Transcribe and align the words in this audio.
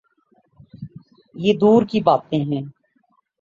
یہ 1.35 1.53
دور 1.53 1.83
کی 1.83 2.01
باتیں 2.01 2.39
ہیں۔ 2.39 2.61